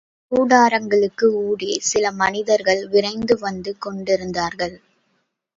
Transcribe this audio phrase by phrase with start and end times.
[0.31, 4.75] கூடாரங்களுக்கு ஊடே சில மனிதர்கள் விரைந்து வந்து கொண்டிருந்தார்கள்.